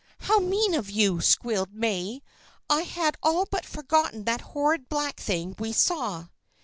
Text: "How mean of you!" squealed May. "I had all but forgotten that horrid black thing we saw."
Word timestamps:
"How 0.21 0.39
mean 0.39 0.73
of 0.73 0.89
you!" 0.89 1.21
squealed 1.21 1.75
May. 1.75 2.23
"I 2.67 2.81
had 2.81 3.19
all 3.21 3.45
but 3.45 3.67
forgotten 3.67 4.23
that 4.23 4.41
horrid 4.41 4.89
black 4.89 5.19
thing 5.19 5.53
we 5.59 5.73
saw." 5.73 6.27